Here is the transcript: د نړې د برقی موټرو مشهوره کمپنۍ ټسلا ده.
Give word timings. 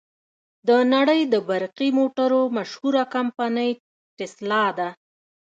د 0.67 0.69
نړې 0.93 1.19
د 1.33 1.35
برقی 1.49 1.89
موټرو 1.99 2.41
مشهوره 2.57 3.03
کمپنۍ 3.15 3.71
ټسلا 4.17 4.65
ده. 4.77 4.89